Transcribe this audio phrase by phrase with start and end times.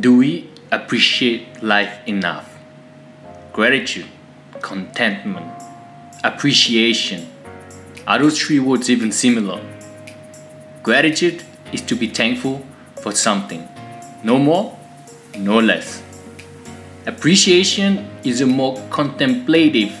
[0.00, 2.56] Do we appreciate life enough?
[3.52, 4.06] Gratitude,
[4.62, 5.52] contentment,
[6.24, 7.30] appreciation.
[8.06, 9.60] Are those three words even similar?
[10.82, 11.44] Gratitude
[11.74, 12.64] is to be thankful
[13.02, 13.68] for something,
[14.24, 14.78] no more,
[15.36, 16.02] no less.
[17.04, 19.92] Appreciation is a more contemplative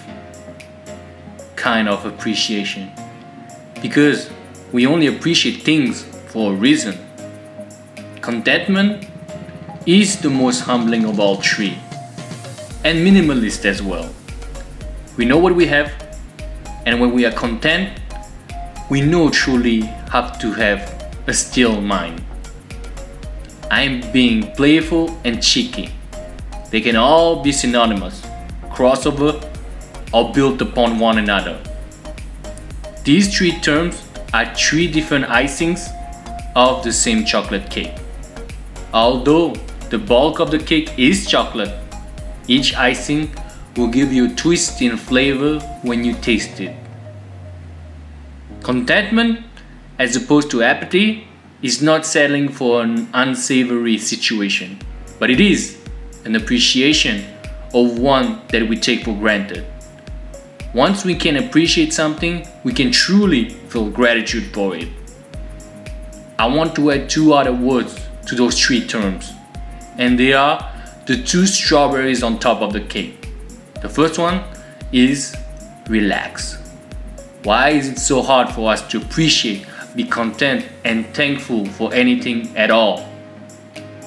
[1.54, 2.90] kind of appreciation
[3.82, 4.30] because
[4.72, 6.98] we only appreciate things for a reason.
[8.22, 9.11] Contentment
[9.86, 11.76] is the most humbling of all three,
[12.84, 14.08] and minimalist as well.
[15.16, 15.92] We know what we have,
[16.86, 17.98] and when we are content,
[18.88, 22.22] we know truly how to have a still mind.
[23.70, 25.90] I'm being playful and cheeky.
[26.70, 28.22] They can all be synonymous,
[28.70, 29.42] crossover,
[30.12, 31.60] or built upon one another.
[33.02, 35.90] These three terms are three different icings
[36.54, 37.94] of the same chocolate cake.
[38.92, 39.54] Although
[39.92, 41.74] the bulk of the cake is chocolate,
[42.48, 43.30] each icing
[43.76, 46.74] will give you a twist in flavor when you taste it.
[48.62, 49.40] Contentment,
[49.98, 51.28] as opposed to apathy,
[51.60, 54.78] is not settling for an unsavory situation,
[55.18, 55.76] but it is
[56.24, 57.22] an appreciation
[57.74, 59.66] of one that we take for granted.
[60.72, 64.88] Once we can appreciate something, we can truly feel gratitude for it.
[66.38, 69.34] I want to add two other words to those three terms,
[69.98, 70.70] and they are
[71.06, 73.28] the two strawberries on top of the cake.
[73.80, 74.42] The first one
[74.92, 75.36] is
[75.88, 76.58] relax.
[77.42, 82.56] Why is it so hard for us to appreciate, be content, and thankful for anything
[82.56, 83.08] at all?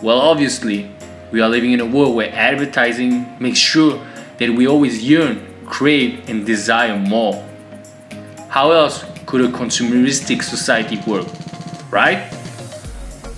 [0.01, 0.89] Well, obviously,
[1.31, 3.99] we are living in a world where advertising makes sure
[4.37, 7.43] that we always yearn, crave, and desire more.
[8.47, 11.27] How else could a consumeristic society work,
[11.91, 12.31] right?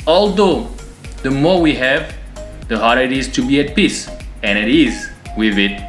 [0.06, 0.70] Although
[1.24, 2.14] the more we have,
[2.68, 4.10] the harder it is to be at peace,
[4.44, 5.82] and it is with it.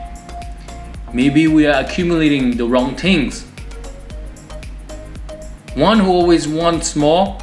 [1.13, 3.45] Maybe we are accumulating the wrong things.
[5.75, 7.39] One who always wants more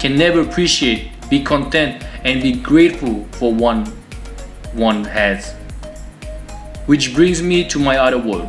[0.00, 3.86] can never appreciate, be content, and be grateful for one
[4.72, 5.54] one has.
[6.86, 8.48] Which brings me to my other word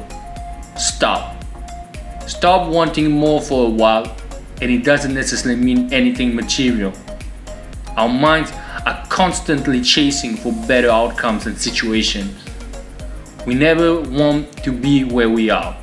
[0.77, 1.43] stop.
[2.27, 4.15] Stop wanting more for a while,
[4.61, 6.93] and it doesn't necessarily mean anything material.
[7.97, 8.51] Our minds
[9.11, 12.33] constantly chasing for better outcomes and situations.
[13.45, 15.75] We never want to be where we are.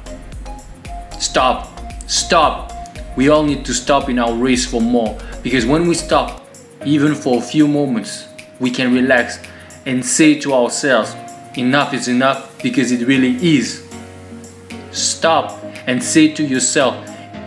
[1.21, 1.69] Stop.
[2.09, 2.73] Stop.
[3.19, 6.49] We all need to stop in our race for more because when we stop,
[6.87, 8.29] even for a few moments,
[8.61, 9.39] we can relax
[9.85, 11.15] and say to ourselves,
[11.59, 13.87] enough is enough because it really is.
[14.91, 16.97] Stop and say to yourself,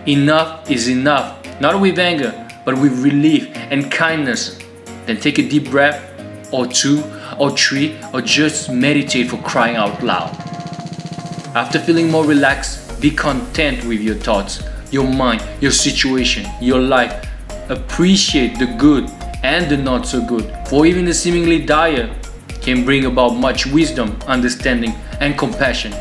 [0.08, 2.31] enough is enough, not with anger,
[2.66, 4.59] but with relief and kindness
[5.11, 5.99] then take a deep breath,
[6.53, 7.03] or two,
[7.38, 10.31] or three, or just meditate for crying out loud.
[11.53, 17.27] After feeling more relaxed, be content with your thoughts, your mind, your situation, your life.
[17.69, 19.09] Appreciate the good
[19.44, 22.09] and the not so good, for even the seemingly dire
[22.61, 25.93] can bring about much wisdom, understanding, and compassion.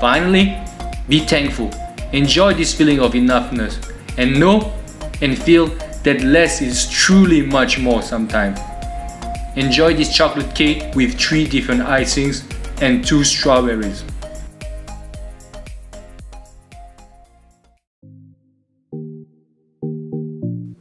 [0.00, 0.58] Finally,
[1.08, 1.70] be thankful.
[2.12, 3.78] Enjoy this feeling of enoughness
[4.18, 4.72] and know
[5.22, 5.70] and feel
[6.08, 8.58] that less is truly much more sometimes.
[9.56, 12.36] Enjoy this chocolate cake with three different icings
[12.80, 14.02] and two strawberries.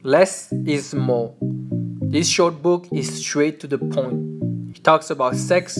[0.02, 1.36] Less is more.
[1.42, 4.78] This short book is straight to the point.
[4.78, 5.78] It talks about sex,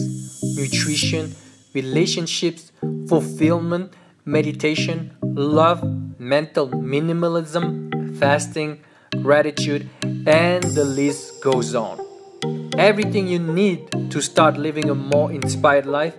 [0.58, 1.34] nutrition,
[1.72, 2.70] relationships,
[3.08, 3.94] fulfillment,
[4.26, 5.82] meditation, love,
[6.20, 8.80] mental minimalism, fasting,
[9.22, 11.98] gratitude, and the list goes on.
[12.78, 16.14] Everything you need to start living a more inspired life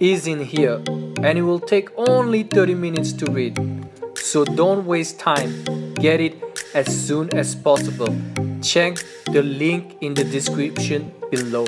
[0.00, 0.82] is in here,
[1.22, 3.58] and it will take only 30 minutes to read.
[4.16, 6.36] So don't waste time, get it
[6.74, 8.14] as soon as possible.
[8.62, 11.66] Check the link in the description below.